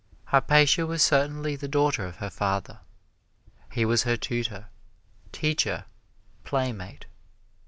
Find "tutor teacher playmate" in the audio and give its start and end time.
4.17-7.05